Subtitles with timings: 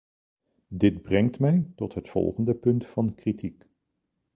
[0.69, 3.63] Dit brengt mij tot het volgende punt van kritiek.